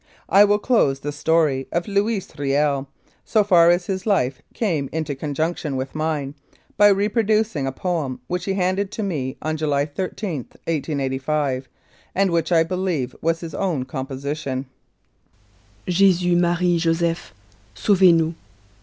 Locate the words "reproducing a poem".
6.87-8.19